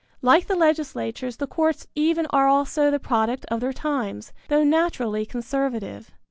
Like 0.23 0.47
the 0.47 0.55
legislatures 0.55 1.37
the 1.37 1.45
courts 1.45 1.85
even 1.93 2.25
are 2.31 2.47
also 2.47 2.89
the 2.89 2.97
product 2.97 3.45
of 3.51 3.59
their 3.59 3.71
times, 3.71 4.33
though 4.47 4.63
naturally 4.63 5.27
conservative. 5.27 6.09